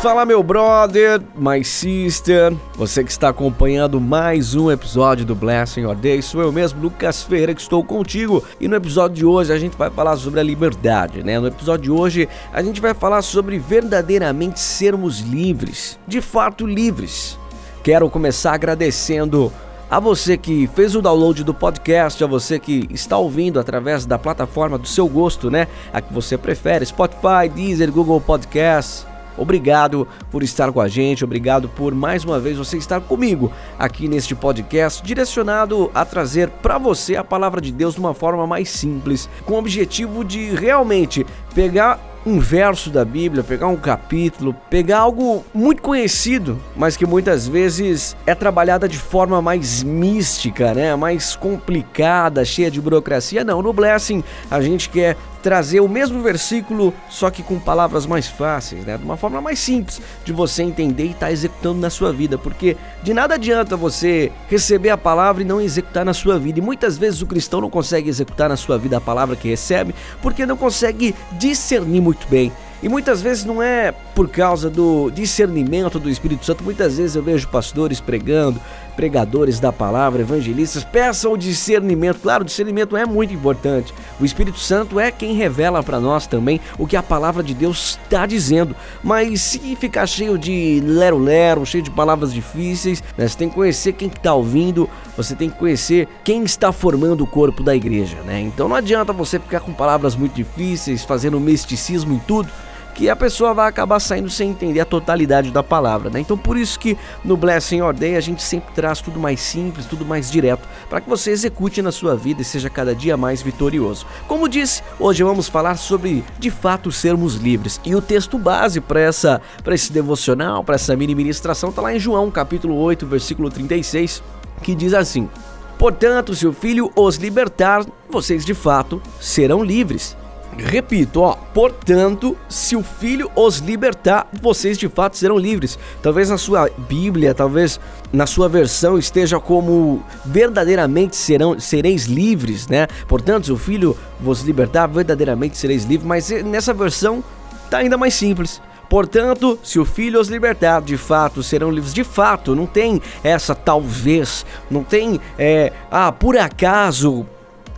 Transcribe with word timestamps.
Fala 0.00 0.24
meu 0.24 0.44
brother, 0.44 1.20
my 1.34 1.64
sister, 1.64 2.54
você 2.76 3.02
que 3.02 3.10
está 3.10 3.30
acompanhando 3.30 4.00
mais 4.00 4.54
um 4.54 4.70
episódio 4.70 5.26
do 5.26 5.34
Blessing 5.34 5.80
Your 5.80 5.96
Day, 5.96 6.22
sou 6.22 6.40
eu 6.40 6.52
mesmo, 6.52 6.80
Lucas 6.80 7.24
Ferreira, 7.24 7.52
que 7.52 7.60
estou 7.60 7.82
contigo. 7.82 8.44
E 8.60 8.68
no 8.68 8.76
episódio 8.76 9.16
de 9.16 9.24
hoje 9.24 9.52
a 9.52 9.58
gente 9.58 9.76
vai 9.76 9.90
falar 9.90 10.16
sobre 10.16 10.38
a 10.38 10.42
liberdade, 10.44 11.24
né? 11.24 11.40
No 11.40 11.48
episódio 11.48 11.82
de 11.82 11.90
hoje 11.90 12.28
a 12.52 12.62
gente 12.62 12.80
vai 12.80 12.94
falar 12.94 13.22
sobre 13.22 13.58
verdadeiramente 13.58 14.60
sermos 14.60 15.18
livres, 15.18 15.98
de 16.06 16.20
fato 16.20 16.64
livres. 16.64 17.36
Quero 17.82 18.08
começar 18.08 18.52
agradecendo 18.52 19.52
a 19.90 19.98
você 19.98 20.36
que 20.36 20.70
fez 20.76 20.94
o 20.94 21.02
download 21.02 21.42
do 21.42 21.52
podcast, 21.52 22.22
a 22.22 22.26
você 22.28 22.60
que 22.60 22.86
está 22.90 23.18
ouvindo 23.18 23.58
através 23.58 24.06
da 24.06 24.16
plataforma 24.16 24.78
do 24.78 24.86
seu 24.86 25.08
gosto, 25.08 25.50
né? 25.50 25.66
A 25.92 26.00
que 26.00 26.14
você 26.14 26.38
prefere, 26.38 26.86
Spotify, 26.86 27.48
Deezer, 27.52 27.90
Google 27.90 28.20
Podcasts. 28.20 29.04
Obrigado 29.38 30.06
por 30.30 30.42
estar 30.42 30.72
com 30.72 30.80
a 30.80 30.88
gente, 30.88 31.24
obrigado 31.24 31.68
por 31.68 31.94
mais 31.94 32.24
uma 32.24 32.38
vez 32.38 32.56
você 32.56 32.76
estar 32.76 33.00
comigo 33.00 33.52
aqui 33.78 34.08
neste 34.08 34.34
podcast 34.34 35.02
direcionado 35.02 35.90
a 35.94 36.04
trazer 36.04 36.48
para 36.48 36.78
você 36.78 37.16
a 37.16 37.24
palavra 37.24 37.60
de 37.60 37.72
Deus 37.72 37.94
de 37.94 38.00
uma 38.00 38.14
forma 38.14 38.46
mais 38.46 38.68
simples, 38.68 39.28
com 39.44 39.54
o 39.54 39.58
objetivo 39.58 40.24
de 40.24 40.50
realmente 40.54 41.24
pegar 41.54 42.07
um 42.26 42.38
verso 42.38 42.90
da 42.90 43.04
Bíblia, 43.04 43.42
pegar 43.42 43.66
um 43.68 43.76
capítulo, 43.76 44.54
pegar 44.68 44.98
algo 44.98 45.44
muito 45.54 45.82
conhecido, 45.82 46.58
mas 46.76 46.96
que 46.96 47.06
muitas 47.06 47.46
vezes 47.46 48.16
é 48.26 48.34
trabalhada 48.34 48.88
de 48.88 48.98
forma 48.98 49.40
mais 49.40 49.82
mística, 49.82 50.74
né? 50.74 50.94
Mais 50.96 51.36
complicada, 51.36 52.44
cheia 52.44 52.70
de 52.70 52.80
burocracia. 52.80 53.44
Não, 53.44 53.62
no 53.62 53.72
Blessing 53.72 54.22
a 54.50 54.60
gente 54.60 54.88
quer 54.88 55.16
trazer 55.42 55.80
o 55.80 55.88
mesmo 55.88 56.20
versículo, 56.20 56.92
só 57.08 57.30
que 57.30 57.42
com 57.42 57.58
palavras 57.58 58.06
mais 58.06 58.26
fáceis, 58.26 58.84
né? 58.84 58.96
De 58.96 59.04
uma 59.04 59.16
forma 59.16 59.40
mais 59.40 59.58
simples 59.58 60.00
de 60.24 60.32
você 60.32 60.62
entender 60.62 61.04
e 61.04 61.10
estar 61.10 61.26
tá 61.26 61.32
executando 61.32 61.80
na 61.80 61.90
sua 61.90 62.12
vida, 62.12 62.36
porque 62.36 62.76
de 63.02 63.14
nada 63.14 63.34
adianta 63.34 63.76
você 63.76 64.32
receber 64.48 64.90
a 64.90 64.98
palavra 64.98 65.42
e 65.42 65.46
não 65.46 65.60
executar 65.60 66.04
na 66.04 66.12
sua 66.12 66.38
vida. 66.38 66.58
E 66.58 66.62
muitas 66.62 66.98
vezes 66.98 67.22
o 67.22 67.26
cristão 67.26 67.60
não 67.60 67.70
consegue 67.70 68.08
executar 68.08 68.48
na 68.48 68.56
sua 68.56 68.76
vida 68.76 68.96
a 68.96 69.00
palavra 69.00 69.36
que 69.36 69.48
recebe, 69.48 69.94
porque 70.20 70.44
não 70.44 70.56
consegue 70.56 71.14
discernir 71.32 72.00
muito 72.08 72.26
bem. 72.28 72.50
E 72.82 72.88
muitas 72.88 73.20
vezes 73.20 73.44
não 73.44 73.62
é 73.62 73.92
por 74.18 74.28
causa 74.28 74.68
do 74.68 75.12
discernimento 75.12 76.00
do 76.00 76.10
Espírito 76.10 76.44
Santo. 76.44 76.64
Muitas 76.64 76.96
vezes 76.96 77.14
eu 77.14 77.22
vejo 77.22 77.46
pastores 77.46 78.00
pregando, 78.00 78.60
pregadores 78.96 79.60
da 79.60 79.72
palavra, 79.72 80.22
evangelistas, 80.22 80.82
peçam 80.82 81.34
o 81.34 81.38
discernimento. 81.38 82.18
Claro, 82.18 82.42
o 82.42 82.44
discernimento 82.44 82.96
é 82.96 83.06
muito 83.06 83.32
importante. 83.32 83.94
O 84.18 84.24
Espírito 84.24 84.58
Santo 84.58 84.98
é 84.98 85.12
quem 85.12 85.34
revela 85.34 85.84
para 85.84 86.00
nós 86.00 86.26
também 86.26 86.60
o 86.76 86.84
que 86.84 86.96
a 86.96 87.02
palavra 87.02 87.44
de 87.44 87.54
Deus 87.54 87.96
está 88.02 88.26
dizendo. 88.26 88.74
Mas 89.04 89.40
se 89.40 89.76
ficar 89.76 90.04
cheio 90.08 90.36
de 90.36 90.82
lero-lero, 90.84 91.64
cheio 91.64 91.84
de 91.84 91.90
palavras 91.92 92.34
difíceis, 92.34 93.00
né, 93.16 93.28
você 93.28 93.38
tem 93.38 93.48
que 93.48 93.54
conhecer 93.54 93.92
quem 93.92 94.08
está 94.08 94.34
ouvindo, 94.34 94.90
você 95.16 95.36
tem 95.36 95.48
que 95.48 95.56
conhecer 95.56 96.08
quem 96.24 96.42
está 96.42 96.72
formando 96.72 97.22
o 97.22 97.26
corpo 97.26 97.62
da 97.62 97.76
igreja. 97.76 98.16
Né? 98.22 98.40
Então 98.40 98.68
não 98.68 98.74
adianta 98.74 99.12
você 99.12 99.38
ficar 99.38 99.60
com 99.60 99.72
palavras 99.72 100.16
muito 100.16 100.34
difíceis, 100.34 101.04
fazendo 101.04 101.38
misticismo 101.38 102.14
em 102.14 102.18
tudo 102.18 102.50
que 102.98 103.08
a 103.08 103.14
pessoa 103.14 103.54
vai 103.54 103.68
acabar 103.68 104.00
saindo 104.00 104.28
sem 104.28 104.50
entender 104.50 104.80
a 104.80 104.84
totalidade 104.84 105.52
da 105.52 105.62
palavra, 105.62 106.10
né? 106.10 106.18
Então 106.18 106.36
por 106.36 106.56
isso 106.56 106.76
que 106.80 106.98
no 107.24 107.36
Blessing 107.36 107.76
Your 107.76 107.92
Day 107.92 108.16
a 108.16 108.20
gente 108.20 108.42
sempre 108.42 108.74
traz 108.74 109.00
tudo 109.00 109.20
mais 109.20 109.38
simples, 109.38 109.86
tudo 109.86 110.04
mais 110.04 110.28
direto, 110.28 110.68
para 110.90 111.00
que 111.00 111.08
você 111.08 111.30
execute 111.30 111.80
na 111.80 111.92
sua 111.92 112.16
vida 112.16 112.42
e 112.42 112.44
seja 112.44 112.68
cada 112.68 112.96
dia 112.96 113.16
mais 113.16 113.40
vitorioso. 113.40 114.04
Como 114.26 114.48
disse, 114.48 114.82
hoje 114.98 115.22
vamos 115.22 115.48
falar 115.48 115.76
sobre 115.76 116.24
de 116.40 116.50
fato 116.50 116.90
sermos 116.90 117.36
livres. 117.36 117.80
E 117.84 117.94
o 117.94 118.02
texto 118.02 118.36
base 118.36 118.80
para 118.80 118.98
essa 118.98 119.40
para 119.62 119.76
esse 119.76 119.92
devocional, 119.92 120.64
para 120.64 120.74
essa 120.74 120.96
mini 120.96 121.14
ministração 121.14 121.70
tá 121.70 121.80
lá 121.80 121.94
em 121.94 122.00
João, 122.00 122.32
capítulo 122.32 122.74
8, 122.74 123.06
versículo 123.06 123.48
36, 123.48 124.24
que 124.60 124.74
diz 124.74 124.92
assim: 124.92 125.30
Portanto, 125.78 126.34
se 126.34 126.48
o 126.48 126.52
filho 126.52 126.90
os 126.96 127.14
libertar, 127.14 127.86
vocês 128.10 128.44
de 128.44 128.54
fato 128.54 129.00
serão 129.20 129.62
livres. 129.62 130.16
Repito, 130.60 131.20
ó, 131.20 131.34
portanto, 131.54 132.36
se 132.48 132.74
o 132.74 132.82
filho 132.82 133.30
os 133.36 133.58
libertar, 133.58 134.26
vocês 134.42 134.76
de 134.76 134.88
fato 134.88 135.16
serão 135.16 135.38
livres. 135.38 135.78
Talvez 136.02 136.30
na 136.30 136.36
sua 136.36 136.68
Bíblia, 136.76 137.32
talvez 137.32 137.78
na 138.12 138.26
sua 138.26 138.48
versão 138.48 138.98
esteja 138.98 139.38
como 139.38 140.02
verdadeiramente 140.24 141.14
serão 141.14 141.60
sereis 141.60 142.06
livres, 142.06 142.66
né? 142.66 142.88
Portanto, 143.06 143.46
se 143.46 143.52
o 143.52 143.56
filho 143.56 143.96
vos 144.20 144.42
libertar, 144.42 144.88
verdadeiramente 144.88 145.56
sereis 145.56 145.84
livres, 145.84 146.06
mas 146.06 146.28
nessa 146.42 146.74
versão 146.74 147.22
tá 147.70 147.78
ainda 147.78 147.96
mais 147.96 148.14
simples. 148.14 148.60
Portanto, 148.90 149.58
se 149.62 149.78
o 149.78 149.84
filho 149.84 150.18
os 150.20 150.28
libertar, 150.28 150.82
de 150.82 150.96
fato 150.96 151.40
serão 151.40 151.70
livres. 151.70 151.94
De 151.94 152.02
fato, 152.02 152.56
não 152.56 152.66
tem 152.66 153.00
essa 153.22 153.54
talvez, 153.54 154.44
não 154.68 154.82
tem, 154.82 155.20
é, 155.38 155.72
ah, 155.90 156.10
por 156.10 156.36
acaso, 156.36 157.24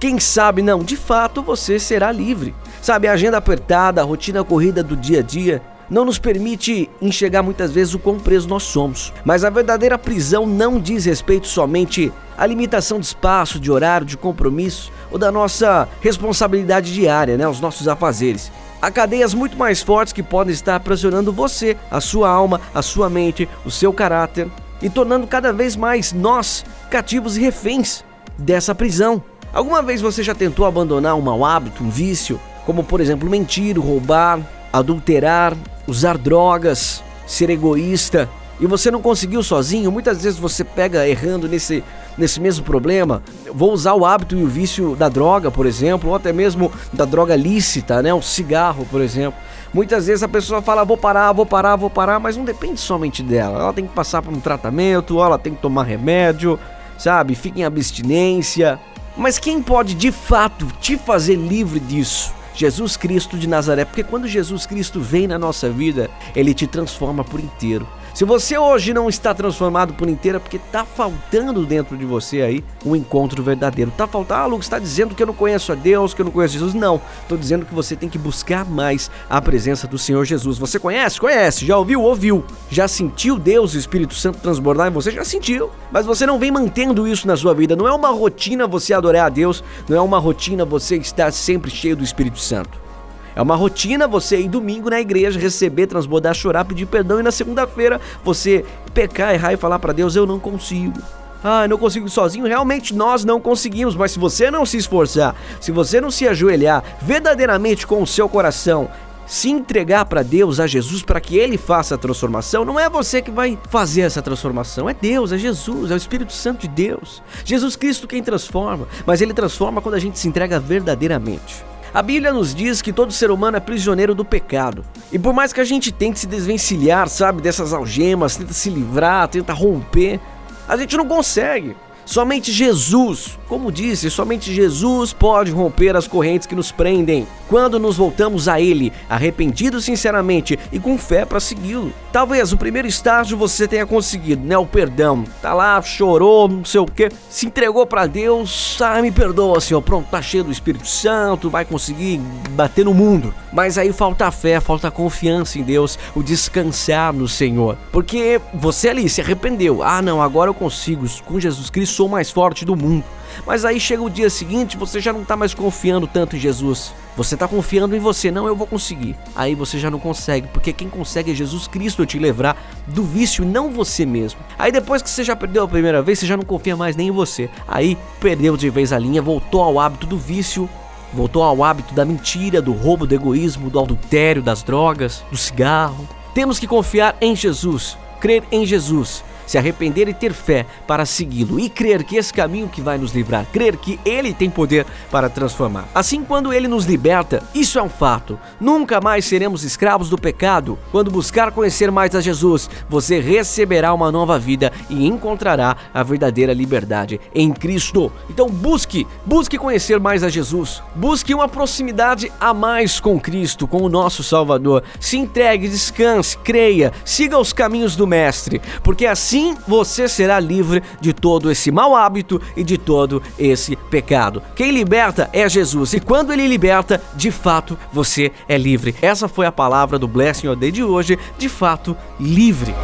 quem 0.00 0.18
sabe 0.18 0.62
não, 0.62 0.78
de 0.78 0.96
fato 0.96 1.42
você 1.42 1.78
será 1.78 2.10
livre. 2.10 2.54
Sabe, 2.82 3.08
a 3.08 3.12
agenda 3.12 3.36
apertada, 3.36 4.00
a 4.00 4.04
rotina 4.04 4.42
corrida 4.42 4.82
do 4.82 4.96
dia 4.96 5.20
a 5.20 5.22
dia 5.22 5.62
não 5.90 6.04
nos 6.04 6.18
permite 6.18 6.88
enxergar 7.02 7.42
muitas 7.42 7.72
vezes 7.72 7.94
o 7.94 7.98
quão 7.98 8.18
preso 8.18 8.48
nós 8.48 8.62
somos. 8.62 9.12
Mas 9.24 9.44
a 9.44 9.50
verdadeira 9.50 9.98
prisão 9.98 10.46
não 10.46 10.78
diz 10.78 11.04
respeito 11.04 11.46
somente 11.46 12.12
à 12.38 12.46
limitação 12.46 13.00
de 13.00 13.06
espaço, 13.06 13.58
de 13.58 13.70
horário, 13.70 14.06
de 14.06 14.16
compromisso 14.16 14.92
ou 15.10 15.18
da 15.18 15.32
nossa 15.32 15.88
responsabilidade 16.00 16.94
diária, 16.94 17.36
né, 17.36 17.46
os 17.46 17.60
nossos 17.60 17.88
afazeres. 17.88 18.52
Há 18.80 18.90
cadeias 18.90 19.34
muito 19.34 19.58
mais 19.58 19.82
fortes 19.82 20.12
que 20.12 20.22
podem 20.22 20.54
estar 20.54 20.80
pressionando 20.80 21.32
você, 21.32 21.76
a 21.90 22.00
sua 22.00 22.30
alma, 22.30 22.60
a 22.72 22.80
sua 22.80 23.10
mente, 23.10 23.48
o 23.66 23.70
seu 23.70 23.92
caráter 23.92 24.48
e 24.80 24.88
tornando 24.88 25.26
cada 25.26 25.52
vez 25.52 25.76
mais 25.76 26.12
nós 26.12 26.64
cativos 26.88 27.36
e 27.36 27.40
reféns 27.40 28.02
dessa 28.38 28.74
prisão. 28.74 29.22
Alguma 29.52 29.82
vez 29.82 30.00
você 30.00 30.22
já 30.22 30.34
tentou 30.34 30.64
abandonar 30.64 31.16
um 31.16 31.20
mau 31.20 31.44
hábito, 31.44 31.82
um 31.82 31.90
vício, 31.90 32.40
como 32.66 32.84
por 32.84 33.00
exemplo 33.00 33.28
mentir, 33.28 33.78
roubar, 33.78 34.40
adulterar, 34.72 35.56
usar 35.86 36.16
drogas, 36.16 37.02
ser 37.26 37.50
egoísta, 37.50 38.28
e 38.60 38.66
você 38.66 38.90
não 38.90 39.00
conseguiu 39.00 39.42
sozinho, 39.42 39.90
muitas 39.90 40.22
vezes 40.22 40.38
você 40.38 40.62
pega 40.62 41.08
errando 41.08 41.48
nesse, 41.48 41.82
nesse 42.18 42.38
mesmo 42.38 42.62
problema. 42.62 43.22
Vou 43.54 43.72
usar 43.72 43.94
o 43.94 44.04
hábito 44.04 44.36
e 44.36 44.42
o 44.42 44.46
vício 44.46 44.94
da 44.94 45.08
droga, 45.08 45.50
por 45.50 45.64
exemplo, 45.64 46.10
ou 46.10 46.14
até 46.14 46.30
mesmo 46.30 46.70
da 46.92 47.06
droga 47.06 47.34
lícita, 47.34 48.02
né? 48.02 48.12
O 48.12 48.20
cigarro, 48.20 48.86
por 48.90 49.00
exemplo. 49.00 49.40
Muitas 49.72 50.08
vezes 50.08 50.22
a 50.22 50.28
pessoa 50.28 50.60
fala, 50.60 50.84
vou 50.84 50.98
parar, 50.98 51.32
vou 51.32 51.46
parar, 51.46 51.76
vou 51.76 51.88
parar, 51.88 52.20
mas 52.20 52.36
não 52.36 52.44
depende 52.44 52.78
somente 52.78 53.22
dela. 53.22 53.60
Ela 53.60 53.72
tem 53.72 53.86
que 53.86 53.94
passar 53.94 54.20
por 54.20 54.32
um 54.32 54.40
tratamento, 54.40 55.22
ela 55.22 55.38
tem 55.38 55.54
que 55.54 55.62
tomar 55.62 55.84
remédio, 55.84 56.60
sabe? 56.98 57.34
Fica 57.34 57.60
em 57.60 57.64
abstinência. 57.64 58.78
Mas 59.16 59.38
quem 59.38 59.62
pode 59.62 59.94
de 59.94 60.12
fato 60.12 60.66
te 60.82 60.98
fazer 60.98 61.36
livre 61.36 61.80
disso? 61.80 62.34
Jesus 62.60 62.94
Cristo 62.94 63.38
de 63.38 63.48
Nazaré, 63.48 63.86
porque 63.86 64.04
quando 64.04 64.28
Jesus 64.28 64.66
Cristo 64.66 65.00
vem 65.00 65.26
na 65.26 65.38
nossa 65.38 65.70
vida, 65.70 66.10
ele 66.36 66.52
te 66.52 66.66
transforma 66.66 67.24
por 67.24 67.40
inteiro. 67.40 67.88
Se 68.20 68.26
você 68.26 68.58
hoje 68.58 68.92
não 68.92 69.08
está 69.08 69.32
transformado 69.32 69.94
por 69.94 70.06
inteira, 70.06 70.38
porque 70.38 70.58
está 70.58 70.84
faltando 70.84 71.64
dentro 71.64 71.96
de 71.96 72.04
você 72.04 72.42
aí 72.42 72.62
um 72.84 72.94
encontro 72.94 73.42
verdadeiro. 73.42 73.90
Está 73.90 74.06
faltando, 74.06 74.42
ah, 74.42 74.44
Lucas, 74.44 74.66
está 74.66 74.78
dizendo 74.78 75.14
que 75.14 75.22
eu 75.22 75.26
não 75.26 75.32
conheço 75.32 75.72
a 75.72 75.74
Deus, 75.74 76.12
que 76.12 76.20
eu 76.20 76.26
não 76.26 76.30
conheço 76.30 76.52
Jesus. 76.52 76.74
Não, 76.74 77.00
estou 77.22 77.38
dizendo 77.38 77.64
que 77.64 77.74
você 77.74 77.96
tem 77.96 78.10
que 78.10 78.18
buscar 78.18 78.66
mais 78.66 79.10
a 79.30 79.40
presença 79.40 79.86
do 79.86 79.96
Senhor 79.96 80.22
Jesus. 80.26 80.58
Você 80.58 80.78
conhece? 80.78 81.18
Conhece. 81.18 81.64
Já 81.64 81.78
ouviu? 81.78 82.02
Ouviu. 82.02 82.44
Já 82.68 82.86
sentiu 82.86 83.38
Deus 83.38 83.72
e 83.72 83.78
o 83.78 83.80
Espírito 83.80 84.12
Santo 84.12 84.38
transbordar 84.38 84.88
em 84.88 84.92
você? 84.92 85.10
Já 85.10 85.24
sentiu. 85.24 85.70
Mas 85.90 86.04
você 86.04 86.26
não 86.26 86.38
vem 86.38 86.50
mantendo 86.50 87.08
isso 87.08 87.26
na 87.26 87.38
sua 87.38 87.54
vida. 87.54 87.74
Não 87.74 87.88
é 87.88 87.94
uma 87.94 88.10
rotina 88.10 88.66
você 88.66 88.92
adorar 88.92 89.28
a 89.28 89.30
Deus, 89.30 89.64
não 89.88 89.96
é 89.96 90.00
uma 90.02 90.18
rotina 90.18 90.62
você 90.66 90.98
estar 90.98 91.32
sempre 91.32 91.70
cheio 91.70 91.96
do 91.96 92.04
Espírito 92.04 92.38
Santo. 92.38 92.89
É 93.34 93.42
uma 93.42 93.56
rotina 93.56 94.08
você 94.08 94.40
ir 94.40 94.48
domingo 94.48 94.90
na 94.90 95.00
igreja, 95.00 95.38
receber, 95.38 95.86
transbordar, 95.86 96.34
chorar, 96.34 96.64
pedir 96.64 96.86
perdão 96.86 97.20
e 97.20 97.22
na 97.22 97.30
segunda-feira 97.30 98.00
você 98.24 98.64
pecar, 98.92 99.34
errar 99.34 99.52
e 99.52 99.56
falar 99.56 99.78
para 99.78 99.92
Deus: 99.92 100.16
Eu 100.16 100.26
não 100.26 100.38
consigo. 100.38 101.00
Ah, 101.42 101.66
não 101.66 101.78
consigo 101.78 102.08
sozinho. 102.08 102.46
Realmente 102.46 102.94
nós 102.94 103.24
não 103.24 103.40
conseguimos, 103.40 103.96
mas 103.96 104.12
se 104.12 104.18
você 104.18 104.50
não 104.50 104.66
se 104.66 104.76
esforçar, 104.76 105.34
se 105.60 105.72
você 105.72 106.00
não 106.00 106.10
se 106.10 106.28
ajoelhar 106.28 106.84
verdadeiramente 107.00 107.86
com 107.86 108.02
o 108.02 108.06
seu 108.06 108.28
coração, 108.28 108.90
se 109.26 109.48
entregar 109.48 110.04
para 110.06 110.24
Deus, 110.24 110.58
a 110.58 110.66
Jesus, 110.66 111.02
para 111.02 111.20
que 111.20 111.38
Ele 111.38 111.56
faça 111.56 111.94
a 111.94 111.98
transformação, 111.98 112.64
não 112.64 112.78
é 112.78 112.90
você 112.90 113.22
que 113.22 113.30
vai 113.30 113.56
fazer 113.70 114.00
essa 114.02 114.20
transformação, 114.20 114.90
é 114.90 114.92
Deus, 114.92 115.30
é 115.30 115.38
Jesus, 115.38 115.90
é 115.90 115.94
o 115.94 115.96
Espírito 115.96 116.32
Santo 116.32 116.62
de 116.62 116.68
Deus. 116.68 117.22
Jesus 117.44 117.76
Cristo 117.76 118.08
quem 118.08 118.22
transforma, 118.22 118.88
mas 119.06 119.20
Ele 119.20 119.32
transforma 119.32 119.80
quando 119.80 119.94
a 119.94 120.00
gente 120.00 120.18
se 120.18 120.26
entrega 120.26 120.58
verdadeiramente. 120.58 121.69
A 121.92 122.02
Bíblia 122.02 122.32
nos 122.32 122.54
diz 122.54 122.80
que 122.80 122.92
todo 122.92 123.12
ser 123.12 123.32
humano 123.32 123.56
é 123.56 123.60
prisioneiro 123.60 124.14
do 124.14 124.24
pecado. 124.24 124.84
E 125.10 125.18
por 125.18 125.32
mais 125.32 125.52
que 125.52 125.60
a 125.60 125.64
gente 125.64 125.90
tente 125.90 126.20
se 126.20 126.26
desvencilhar, 126.26 127.08
sabe, 127.08 127.42
dessas 127.42 127.72
algemas, 127.72 128.36
tenta 128.36 128.52
se 128.52 128.70
livrar, 128.70 129.26
tenta 129.26 129.52
romper, 129.52 130.20
a 130.68 130.76
gente 130.76 130.96
não 130.96 131.06
consegue. 131.08 131.74
Somente 132.10 132.50
Jesus, 132.50 133.38
como 133.46 133.70
disse, 133.70 134.10
somente 134.10 134.52
Jesus 134.52 135.12
pode 135.12 135.52
romper 135.52 135.94
as 135.94 136.08
correntes 136.08 136.44
que 136.44 136.56
nos 136.56 136.72
prendem. 136.72 137.24
Quando 137.48 137.78
nos 137.78 137.96
voltamos 137.96 138.48
a 138.48 138.60
Ele, 138.60 138.92
arrependidos 139.08 139.84
sinceramente 139.84 140.58
e 140.72 140.80
com 140.80 140.98
fé 140.98 141.24
para 141.24 141.38
segui-lo. 141.38 141.92
Talvez 142.12 142.52
o 142.52 142.56
primeiro 142.56 142.88
estágio 142.88 143.36
você 143.36 143.68
tenha 143.68 143.86
conseguido, 143.86 144.44
né? 144.44 144.58
O 144.58 144.66
perdão. 144.66 145.24
Tá 145.40 145.54
lá, 145.54 145.80
chorou, 145.82 146.48
não 146.48 146.64
sei 146.64 146.80
o 146.80 146.86
que, 146.86 147.10
se 147.28 147.46
entregou 147.46 147.86
para 147.86 148.06
Deus. 148.06 148.80
Ah, 148.80 149.00
me 149.00 149.12
perdoa, 149.12 149.60
Senhor. 149.60 149.80
Pronto, 149.80 150.08
tá 150.10 150.20
cheio 150.20 150.42
do 150.42 150.50
Espírito 150.50 150.88
Santo, 150.88 151.48
vai 151.48 151.64
conseguir 151.64 152.18
bater 152.50 152.84
no 152.84 152.94
mundo. 152.94 153.32
Mas 153.52 153.78
aí 153.78 153.92
falta 153.92 154.30
fé, 154.32 154.58
falta 154.58 154.90
confiança 154.90 155.58
em 155.58 155.62
Deus, 155.62 155.96
o 156.14 156.24
descansar 156.24 157.12
no 157.12 157.28
Senhor. 157.28 157.76
Porque 157.92 158.40
você 158.52 158.88
ali 158.88 159.08
se 159.08 159.20
arrependeu. 159.20 159.82
Ah, 159.82 160.02
não, 160.02 160.20
agora 160.20 160.50
eu 160.50 160.54
consigo. 160.54 161.06
Com 161.24 161.38
Jesus 161.38 161.70
Cristo 161.70 161.99
sou 162.00 162.08
mais 162.08 162.30
forte 162.30 162.64
do 162.64 162.74
mundo. 162.74 163.04
Mas 163.46 163.62
aí 163.62 163.78
chega 163.78 164.02
o 164.02 164.08
dia 164.08 164.30
seguinte, 164.30 164.74
você 164.74 165.00
já 165.00 165.12
não 165.12 165.20
está 165.20 165.36
mais 165.36 165.52
confiando 165.52 166.06
tanto 166.06 166.34
em 166.34 166.38
Jesus. 166.38 166.94
Você 167.14 167.34
está 167.34 167.46
confiando 167.46 167.94
em 167.94 167.98
você, 167.98 168.30
não, 168.30 168.46
eu 168.46 168.56
vou 168.56 168.66
conseguir. 168.66 169.14
Aí 169.36 169.54
você 169.54 169.78
já 169.78 169.90
não 169.90 169.98
consegue, 169.98 170.48
porque 170.48 170.72
quem 170.72 170.88
consegue 170.88 171.30
é 171.30 171.34
Jesus 171.34 171.68
Cristo 171.68 172.06
te 172.06 172.18
levar 172.18 172.56
do 172.86 173.04
vício 173.04 173.44
e 173.44 173.46
não 173.46 173.70
você 173.70 174.06
mesmo. 174.06 174.40
Aí 174.58 174.72
depois 174.72 175.02
que 175.02 175.10
você 175.10 175.22
já 175.22 175.36
perdeu 175.36 175.62
a 175.62 175.68
primeira 175.68 176.00
vez, 176.00 176.18
você 176.18 176.26
já 176.26 176.38
não 176.38 176.44
confia 176.44 176.74
mais 176.74 176.96
nem 176.96 177.08
em 177.08 177.10
você. 177.10 177.50
Aí 177.68 177.98
perdeu 178.18 178.56
de 178.56 178.70
vez 178.70 178.94
a 178.94 178.98
linha, 178.98 179.20
voltou 179.20 179.62
ao 179.62 179.78
hábito 179.78 180.06
do 180.06 180.16
vício, 180.16 180.70
voltou 181.12 181.42
ao 181.42 181.62
hábito 181.62 181.92
da 181.92 182.06
mentira, 182.06 182.62
do 182.62 182.72
roubo, 182.72 183.06
do 183.06 183.14
egoísmo, 183.14 183.68
do 183.68 183.78
adultério, 183.78 184.40
das 184.40 184.62
drogas, 184.62 185.22
do 185.30 185.36
cigarro. 185.36 186.08
Temos 186.32 186.58
que 186.58 186.66
confiar 186.66 187.14
em 187.20 187.36
Jesus, 187.36 187.98
crer 188.20 188.42
em 188.50 188.64
Jesus 188.64 189.22
se 189.50 189.58
arrepender 189.58 190.08
e 190.08 190.14
ter 190.14 190.32
fé 190.32 190.64
para 190.86 191.04
segui-lo 191.04 191.58
e 191.58 191.68
crer 191.68 192.04
que 192.04 192.14
esse 192.14 192.32
caminho 192.32 192.68
que 192.68 192.80
vai 192.80 192.96
nos 192.96 193.10
livrar, 193.10 193.44
crer 193.52 193.76
que 193.76 193.98
ele 194.04 194.32
tem 194.32 194.48
poder 194.48 194.86
para 195.10 195.28
transformar. 195.28 195.88
Assim, 195.92 196.22
quando 196.22 196.52
ele 196.52 196.68
nos 196.68 196.84
liberta, 196.84 197.42
isso 197.52 197.76
é 197.76 197.82
um 197.82 197.88
fato. 197.88 198.38
Nunca 198.60 199.00
mais 199.00 199.24
seremos 199.24 199.64
escravos 199.64 200.08
do 200.08 200.16
pecado. 200.16 200.78
Quando 200.92 201.10
buscar 201.10 201.50
conhecer 201.50 201.90
mais 201.90 202.14
a 202.14 202.20
Jesus, 202.20 202.70
você 202.88 203.18
receberá 203.18 203.92
uma 203.92 204.12
nova 204.12 204.38
vida 204.38 204.72
e 204.88 205.04
encontrará 205.04 205.76
a 205.92 206.02
verdadeira 206.04 206.52
liberdade 206.52 207.20
em 207.34 207.52
Cristo. 207.52 208.12
Então 208.30 208.48
busque, 208.48 209.04
busque 209.26 209.58
conhecer 209.58 209.98
mais 209.98 210.22
a 210.22 210.28
Jesus. 210.28 210.80
Busque 210.94 211.34
uma 211.34 211.48
proximidade 211.48 212.30
a 212.38 212.54
mais 212.54 213.00
com 213.00 213.18
Cristo, 213.18 213.66
com 213.66 213.82
o 213.82 213.88
nosso 213.88 214.22
Salvador. 214.22 214.84
Se 215.00 215.18
entregue, 215.18 215.68
descanse, 215.68 216.38
creia, 216.38 216.92
siga 217.04 217.36
os 217.36 217.52
caminhos 217.52 217.96
do 217.96 218.06
mestre, 218.06 218.62
porque 218.84 219.06
assim 219.06 219.39
assim 219.40 219.56
você 219.66 220.08
será 220.08 220.38
livre 220.38 220.82
de 221.00 221.12
todo 221.12 221.50
esse 221.50 221.70
mau 221.70 221.96
hábito 221.96 222.40
e 222.56 222.62
de 222.62 222.76
todo 222.76 223.22
esse 223.38 223.76
pecado. 223.76 224.42
Quem 224.54 224.70
liberta 224.70 225.30
é 225.32 225.48
Jesus, 225.48 225.94
e 225.94 226.00
quando 226.00 226.32
ele 226.32 226.46
liberta, 226.46 227.00
de 227.14 227.30
fato 227.30 227.78
você 227.92 228.32
é 228.48 228.58
livre. 228.58 228.94
Essa 229.00 229.28
foi 229.28 229.46
a 229.46 229.52
palavra 229.52 229.98
do 229.98 230.08
Blessing 230.08 230.54
Day 230.56 230.70
de 230.70 230.84
hoje, 230.84 231.18
de 231.38 231.48
fato 231.48 231.96
livre. 232.18 232.74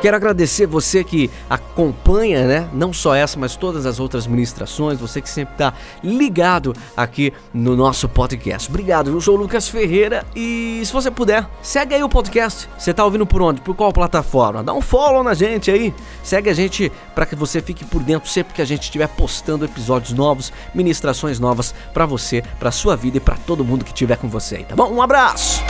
Quero 0.00 0.16
agradecer 0.16 0.64
você 0.64 1.02
que 1.02 1.28
acompanha, 1.50 2.46
né? 2.46 2.68
Não 2.72 2.92
só 2.92 3.16
essa, 3.16 3.36
mas 3.36 3.56
todas 3.56 3.84
as 3.84 3.98
outras 3.98 4.28
ministrações. 4.28 5.00
Você 5.00 5.20
que 5.20 5.28
sempre 5.28 5.54
está 5.54 5.74
ligado 6.04 6.72
aqui 6.96 7.32
no 7.52 7.74
nosso 7.74 8.08
podcast. 8.08 8.68
Obrigado. 8.68 9.10
Eu 9.10 9.20
sou 9.20 9.34
o 9.34 9.40
Lucas 9.40 9.68
Ferreira 9.68 10.24
e 10.36 10.80
se 10.84 10.92
você 10.92 11.10
puder, 11.10 11.44
segue 11.60 11.96
aí 11.96 12.02
o 12.02 12.08
podcast. 12.08 12.68
Você 12.78 12.92
está 12.92 13.04
ouvindo 13.04 13.26
por 13.26 13.42
onde? 13.42 13.60
Por 13.60 13.74
qual 13.74 13.92
plataforma? 13.92 14.62
Dá 14.62 14.72
um 14.72 14.80
follow 14.80 15.24
na 15.24 15.34
gente 15.34 15.68
aí. 15.68 15.92
Segue 16.22 16.48
a 16.48 16.54
gente 16.54 16.92
para 17.12 17.26
que 17.26 17.34
você 17.34 17.60
fique 17.60 17.84
por 17.84 18.00
dentro 18.02 18.28
sempre 18.28 18.54
que 18.54 18.62
a 18.62 18.66
gente 18.66 18.82
estiver 18.82 19.08
postando 19.08 19.64
episódios 19.64 20.12
novos, 20.12 20.52
ministrações 20.72 21.40
novas 21.40 21.74
para 21.92 22.06
você, 22.06 22.42
para 22.60 22.70
sua 22.70 22.94
vida 22.94 23.16
e 23.16 23.20
para 23.20 23.34
todo 23.34 23.64
mundo 23.64 23.84
que 23.84 23.90
estiver 23.90 24.16
com 24.16 24.28
você. 24.28 24.58
Tá 24.58 24.76
bom? 24.76 24.92
Um 24.92 25.02
abraço. 25.02 25.60